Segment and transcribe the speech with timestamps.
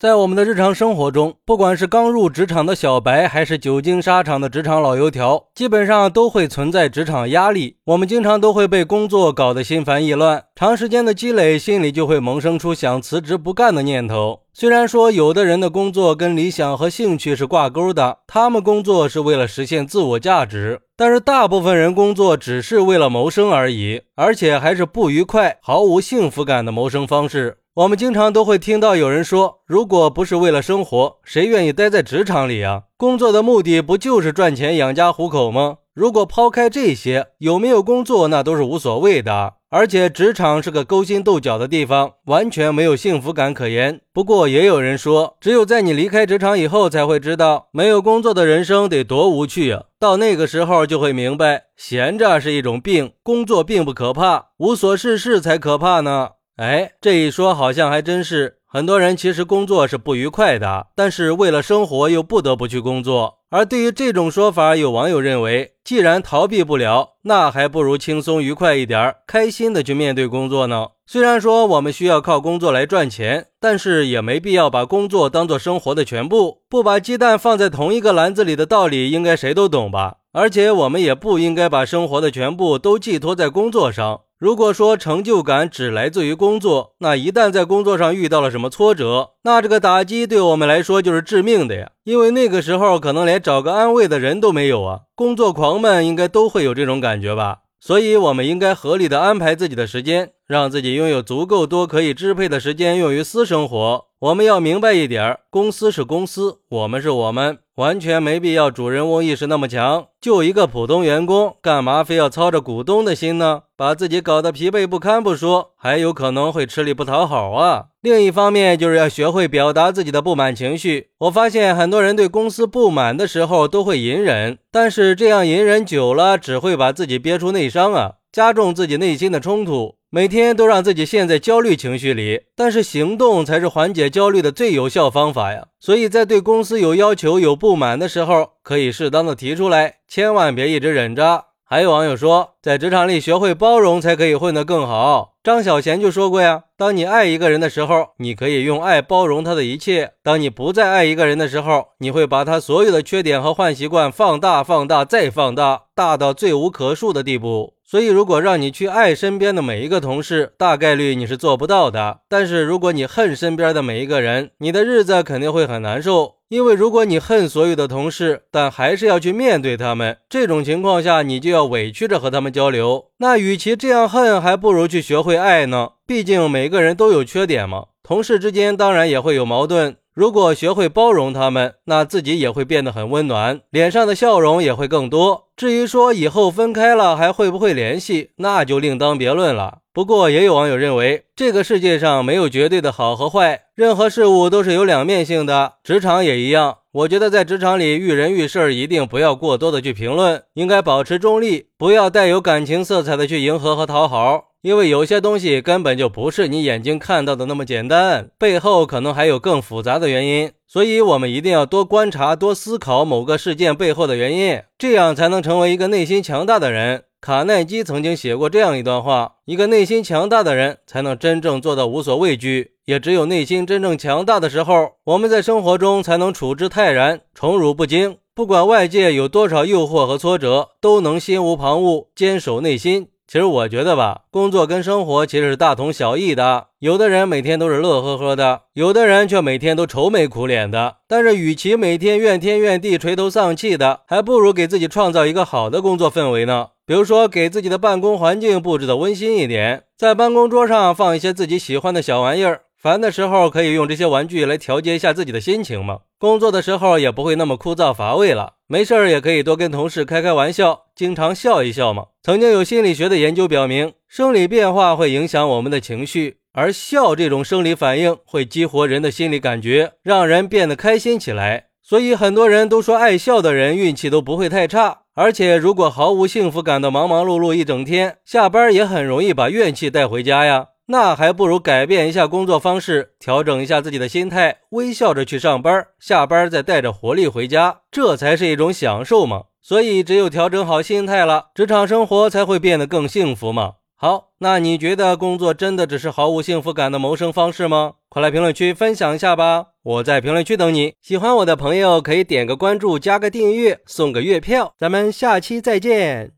[0.00, 7.78] 在我们的日常生活中，不管是刚入职场的小白，还是久经沙场的职场老油条，基本上都会存在职场压力。
[7.86, 14.42] 我们经常都会被工作搞得心烦意乱，长时间的积累，心里就会萌生出想辞职不干的念头。
[14.52, 27.58] 虽然说有的人的工作跟理想和兴趣是挂钩的，他们工作是为了实现自我价值，但是大部分人工作只是为了谋生而已，而且还是不愉快、毫无幸福感的谋生方式。
[27.78, 32.82] 我们经常都会听到有人说：“如果不是为了生活，谁愿意待在职场里呀？
[32.96, 35.76] 工作的目的不就是赚钱养家糊口吗？
[35.94, 39.54] 如果抛开这些，有没有工作那都是无所谓的。
[39.70, 44.00] 而且职场是个勾心斗角的地方，完全没有幸福感可言。
[44.12, 49.84] 不过也有人说，只有在你离开职场以后，才会知道没有工作的人生得多无趣啊！
[50.00, 58.56] 到那个时候就会明白，闲着是一种病，工作并不可怕，无所事事才可怕呢。”哎，这一说好像还真是。
[58.66, 63.38] 很多人其实工作是不愉快的，但是为了生活又不得不去工作。
[63.48, 70.88] 而对于这种说法，有网友认为，既然逃避不了，那还不如轻松愉快一点，开心的去面对工作呢。
[71.06, 76.62] 虽然说我们需要靠工作来赚钱，但是也没必要把工作当做生活的全部。
[76.68, 80.16] 不把鸡蛋放在同一个篮子里的道理，应该谁都懂吧？
[80.32, 84.20] 而且我们也不应该把生活的全部都寄托在工作上。
[84.38, 91.90] 如果说成就感只来自于工作，那一旦在工作上遇到了什么挫折，那这个打击对我们来说就是致命的呀。
[92.04, 95.00] 因为那个时候可能连找个安慰的人都没有啊。
[95.16, 97.62] 工作狂们应该都会有这种感觉吧。
[97.80, 104.04] 所以，我们应该合理的安排自己的时间，让自己拥有足够多可以支配的时间用于私生活。
[104.20, 107.58] 我们要明白一点，公司是公司，我们是我们。
[107.78, 113.62] 完全没必要主人翁意识那么强，就一个普通员工，干嘛非要操着股东的心呢？
[113.76, 117.84] 把自己搞得疲惫不堪不说，还有可能会吃力不讨好啊！
[118.00, 121.10] 另一方面，就是要学会表达自己的不满情绪。
[121.18, 129.97] 我发现很多人对公司不满的时候都会隐忍，但是这样隐忍久了，只会把自己憋出内伤啊，加重自己内心的冲突。
[130.10, 135.66] 每天都让自己陷在焦虑情绪里，但是行动才是缓解焦虑的最有效方法呀。
[135.78, 141.44] 所以在对公司有要求、有不满的时候，可以适当的提出来，千万别一直忍着。
[141.62, 145.34] 还有网友说，在职场里学会包容，才可以混得更好。
[145.44, 157.74] 张小娴就说过呀，当你爱一个人的时候，你可以用爱包容他的一切；当你不再爱一个人的时候，你会把他所有的缺点和坏习惯放大、放大再放大，大到罪无可恕的地步。
[157.90, 162.18] 所以，如果让你去爱身边的每一个同事，大概率你是做不到的。
[162.28, 166.34] 但是，如果你恨身边的每一个人，你的日子肯定会很难受。
[166.50, 173.06] 因为如果你恨所有的同事，但还是要去面对他们，这种情况下，你就要委屈着和他们交流。
[173.20, 175.92] 那与其这样恨，还不如去学会爱呢。
[176.06, 179.96] 毕竟每个人都有缺点嘛，同事之间当然也会有矛盾。
[180.18, 185.44] 如果学会包容他们，那自己也会变得很温暖，脸上的笑容也会更多。
[185.56, 189.78] 至于说以后分开了还会不会联系，那就另当别论了。
[189.92, 196.78] 不过也有网友认为，这个世界上没有绝对的好和坏，任何事物都是有两面性的，职场也一样。
[196.90, 204.47] 我觉得在职场里遇人遇事儿，一定不要过多的去评论，应该保持中立，不要带有感情色彩的去迎合和讨好。
[204.62, 217.04] 因为有些东西根本就不是你眼睛看到的那么简单，背后可能还有更复杂的原因，所以我们一定要多观察、多思考某个事件背后的原因，这样才能成为一个内心强大的人。
[217.20, 222.72] 卡耐基曾经写过这样一段话：一个内心强大的人，才能真正做到无所畏惧。
[222.84, 228.18] 也只有内心真正强大的时候，我们在生活中才能处之泰然、宠辱不惊。
[228.34, 233.08] 不管外界有多少诱惑和挫折，都能心无旁骛，坚守内心。
[233.30, 236.68] 其实我觉得吧，工作跟生活其实是大同小异的。
[236.78, 240.96] 有的人每天都是乐呵呵的，有的人却每天都愁眉苦脸的。
[241.06, 246.68] 但是，与其每天怨天怨地、垂头丧气的，还不如给自己创造一个好的工作氛围呢。
[246.86, 252.62] 比如说，给自己的办公环境布置的温馨一点，在办公桌上放一些自己喜欢的小玩意儿。
[252.80, 255.98] 烦的时候可以用这些玩具来调节一下自己的心情嘛。
[256.16, 258.54] 工作的时候也不会那么枯燥乏味了。
[258.68, 262.06] 没事儿也可以多跟同事开开玩笑，经常笑一笑嘛。
[262.22, 271.64] 曾经有心理学的研究表明，生理变化会影响我们的情绪，而笑这种生理反应会激活人的心理感觉，让人变得开心起来。
[271.82, 274.98] 所以很多人都说，爱笑的人运气都不会太差。
[275.14, 280.66] 而且如果毫无幸福感的忙忙碌碌一整天，下班也很容易把怨气带回家呀。
[280.90, 289.44] 那还不如改变一下工作方式，调整一下自己的心态，微笑着去上班，下班再带着活力回家，这才是一种享受嘛。
[289.60, 293.74] 所以，只有调整好心态了，职场生活才会变得更幸福嘛。
[293.94, 297.94] 好，那你觉得工作真的只是毫无幸福感的谋生方式吗？
[298.08, 299.66] 快来评论区分享一下吧！
[299.82, 300.94] 我在评论区等你。
[301.02, 304.72] 喜欢我的朋友可以点个关注，加个订阅，送个月票。
[304.78, 306.37] 咱们下期再见。